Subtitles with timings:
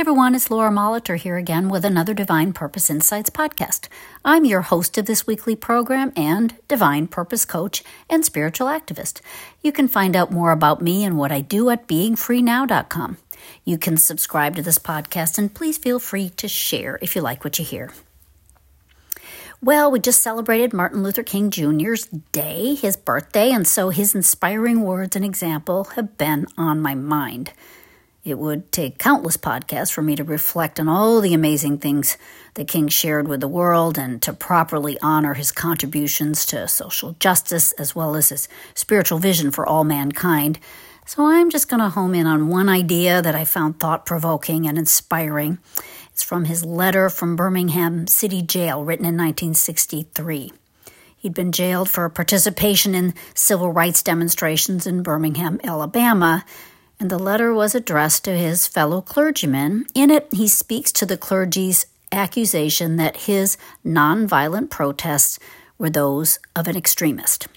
[0.00, 3.86] everyone, it's Laura Molitor here again with another Divine Purpose Insights podcast.
[4.24, 9.20] I'm your host of this weekly program and Divine Purpose Coach and Spiritual Activist.
[9.60, 13.18] You can find out more about me and what I do at beingfreenow.com.
[13.66, 17.44] You can subscribe to this podcast and please feel free to share if you like
[17.44, 17.92] what you hear.
[19.60, 24.80] Well, we just celebrated Martin Luther King Jr.'s day, his birthday, and so his inspiring
[24.80, 27.52] words and example have been on my mind.
[28.22, 32.18] It would take countless podcasts for me to reflect on all the amazing things
[32.54, 37.72] that King shared with the world and to properly honor his contributions to social justice
[37.72, 40.58] as well as his spiritual vision for all mankind.
[41.06, 44.68] So I'm just going to home in on one idea that I found thought provoking
[44.68, 45.58] and inspiring.
[46.12, 50.52] It's from his letter from Birmingham City Jail, written in 1963.
[51.16, 56.44] He'd been jailed for participation in civil rights demonstrations in Birmingham, Alabama,
[57.00, 59.86] and the letter was addressed to his fellow clergymen.
[59.94, 65.38] In it, he speaks to the clergy's accusation that his nonviolent protests
[65.78, 67.48] were those of an extremist.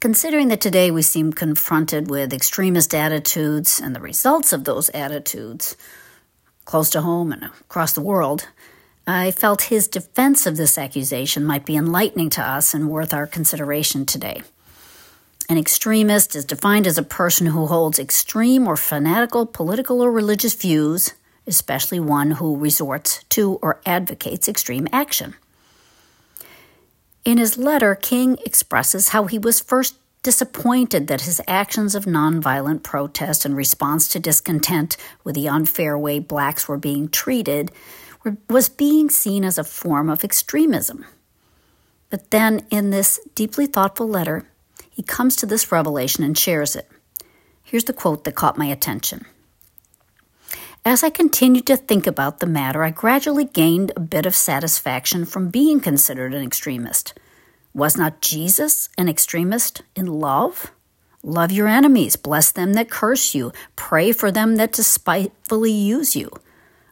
[0.00, 5.76] Considering that today we seem confronted with extremist attitudes and the results of those attitudes,
[6.64, 8.48] close to home and across the world,
[9.06, 13.26] I felt his defense of this accusation might be enlightening to us and worth our
[13.26, 14.42] consideration today.
[15.48, 20.54] An extremist is defined as a person who holds extreme or fanatical political or religious
[20.54, 21.14] views,
[21.46, 25.36] especially one who resorts to or advocates extreme action.
[27.24, 32.82] In his letter, King expresses how he was first disappointed that his actions of nonviolent
[32.82, 37.70] protest in response to discontent with the unfair way blacks were being treated
[38.50, 41.04] was being seen as a form of extremism.
[42.10, 44.44] But then, in this deeply thoughtful letter,
[44.96, 46.88] he comes to this revelation and shares it.
[47.62, 49.26] Here's the quote that caught my attention.
[50.86, 55.26] As I continued to think about the matter, I gradually gained a bit of satisfaction
[55.26, 57.12] from being considered an extremist.
[57.74, 60.72] Was not Jesus an extremist in love?
[61.22, 66.30] Love your enemies, bless them that curse you, pray for them that despitefully use you.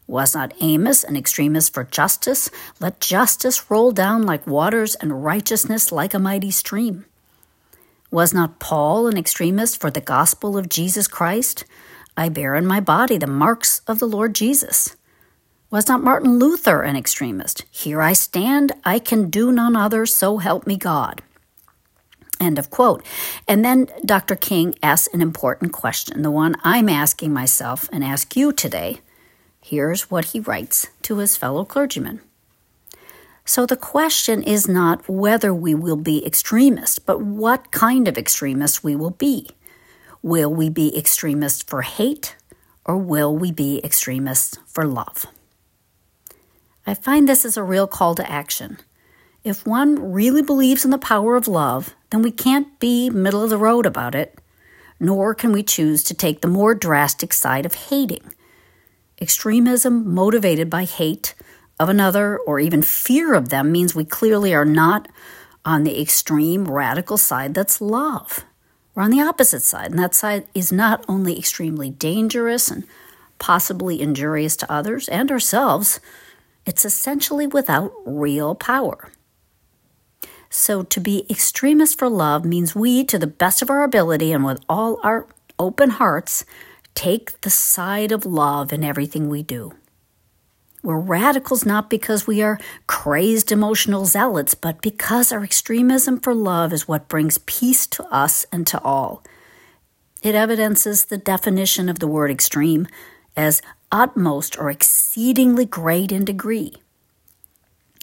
[0.07, 2.51] Was not Amos an extremist for justice?
[2.81, 7.07] Let justice roll down like waters and righteousness like a mighty stream.
[8.15, 11.65] Was not Paul an extremist for the gospel of Jesus Christ?
[12.17, 14.95] I bear in my body the marks of the Lord Jesus.
[15.69, 17.65] Was not Martin Luther an extremist?
[17.73, 21.23] Here I stand, I can do none other, so help me God.
[22.39, 23.05] End of quote.
[23.49, 24.37] And then Dr.
[24.37, 29.01] King asks an important question, the one I'm asking myself and ask you today.
[29.61, 32.21] Here's what he writes to his fellow clergymen.
[33.45, 38.83] So the question is not whether we will be extremists, but what kind of extremists
[38.83, 39.51] we will be.
[40.23, 42.37] Will we be extremists for hate
[42.87, 45.27] or will we be extremists for love?
[46.87, 48.79] I find this is a real call to action.
[49.43, 53.51] If one really believes in the power of love, then we can't be middle of
[53.51, 54.39] the road about it,
[54.99, 58.33] nor can we choose to take the more drastic side of hating.
[59.21, 61.35] Extremism motivated by hate
[61.79, 65.09] of another or even fear of them means we clearly are not
[65.65, 68.45] on the extreme radical side that's love.
[68.95, 72.85] We're on the opposite side, and that side is not only extremely dangerous and
[73.39, 75.99] possibly injurious to others and ourselves,
[76.65, 79.11] it's essentially without real power.
[80.49, 84.45] So, to be extremist for love means we, to the best of our ability and
[84.45, 85.27] with all our
[85.59, 86.45] open hearts,
[86.95, 89.73] take the side of love in everything we do.
[90.85, 96.75] We're radicals not because we are crazed emotional zealots, but because our extremism for love
[96.75, 99.25] is what brings peace to us and to all.
[100.23, 102.87] It evidences the definition of the word extreme
[103.35, 106.75] as utmost or exceedingly great in degree.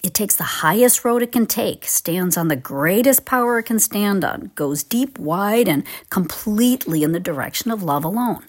[0.03, 3.77] It takes the highest road it can take, stands on the greatest power it can
[3.77, 8.43] stand on, goes deep, wide, and completely in the direction of love alone.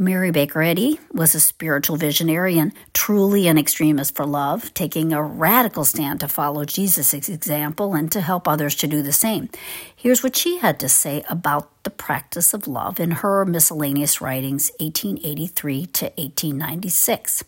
[0.00, 5.20] Mary Baker Eddy was a spiritual visionary and truly an extremist for love, taking a
[5.20, 9.48] radical stand to follow Jesus' example and to help others to do the same.
[9.96, 14.70] Here's what she had to say about the practice of love in her miscellaneous writings,
[14.78, 17.42] 1883 to 1896.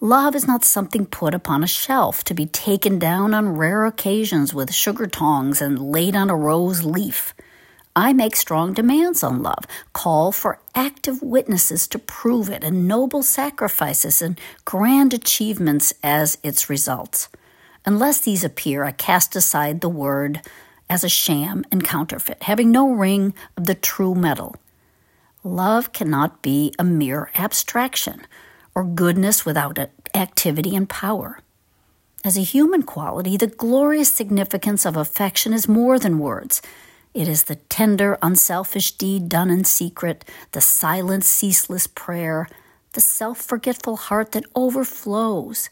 [0.00, 4.52] Love is not something put upon a shelf to be taken down on rare occasions
[4.52, 7.32] with sugar tongs and laid on a rose leaf.
[7.96, 13.22] I make strong demands on love, call for active witnesses to prove it, and noble
[13.22, 17.28] sacrifices and grand achievements as its results.
[17.86, 20.40] Unless these appear, I cast aside the word
[20.90, 24.56] as a sham and counterfeit, having no ring of the true metal.
[25.44, 28.26] Love cannot be a mere abstraction
[28.74, 29.78] or goodness without
[30.14, 31.38] activity and power.
[32.24, 36.60] As a human quality, the glorious significance of affection is more than words.
[37.14, 42.48] It is the tender, unselfish deed done in secret, the silent, ceaseless prayer,
[42.92, 45.70] the self forgetful heart that overflows,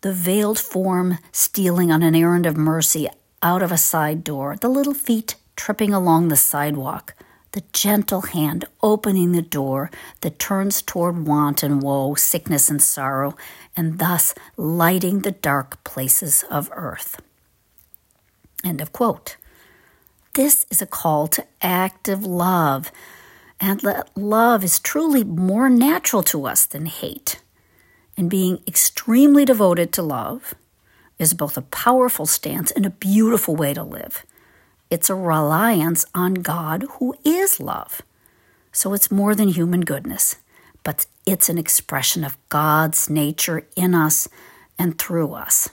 [0.00, 3.06] the veiled form stealing on an errand of mercy
[3.42, 7.14] out of a side door, the little feet tripping along the sidewalk,
[7.52, 9.90] the gentle hand opening the door
[10.22, 13.36] that turns toward want and woe, sickness and sorrow,
[13.76, 17.20] and thus lighting the dark places of earth.
[18.64, 19.36] End of quote.
[20.34, 22.90] This is a call to active love,
[23.60, 27.42] and that love is truly more natural to us than hate.
[28.16, 30.54] And being extremely devoted to love
[31.18, 34.24] is both a powerful stance and a beautiful way to live.
[34.88, 38.00] It's a reliance on God who is love.
[38.72, 40.36] So it's more than human goodness,
[40.82, 44.28] but it's an expression of God's nature in us
[44.78, 45.68] and through us,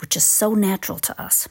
[0.00, 1.46] which is so natural to us.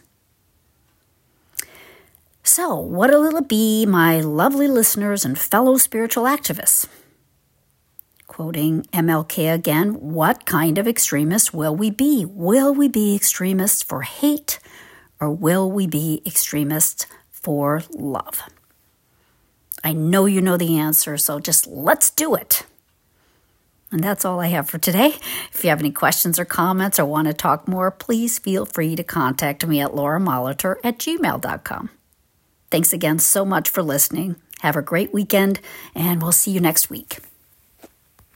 [2.53, 6.85] So, what'll it be, my lovely listeners and fellow spiritual activists?
[8.27, 12.25] Quoting MLK again, what kind of extremists will we be?
[12.25, 14.59] Will we be extremists for hate
[15.21, 18.43] or will we be extremists for love?
[19.81, 22.65] I know you know the answer, so just let's do it.
[23.93, 25.15] And that's all I have for today.
[25.53, 28.97] If you have any questions or comments or want to talk more, please feel free
[28.97, 31.91] to contact me at lauramolitor at gmail.com.
[32.71, 34.37] Thanks again so much for listening.
[34.61, 35.59] Have a great weekend,
[35.93, 37.19] and we'll see you next week.